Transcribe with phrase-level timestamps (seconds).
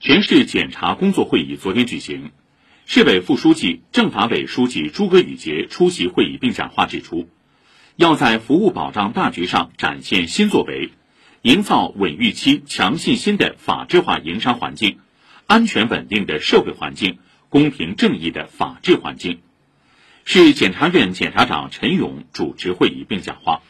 [0.00, 2.30] 全市检查工作会议昨天举行，
[2.86, 7.28] 市委副书记、政法委书记诸葛宇杰出席会议并讲话指出，
[7.96, 10.90] 要在服务保障大局上展现新作为，
[11.42, 14.98] 营造稳预期、强信心的法治化营商环境，
[15.48, 17.18] 安全稳定的社会环境，
[17.48, 19.40] 公平正义的法治环境。
[20.24, 23.62] 市检察院检察长陈勇主持会议并讲话。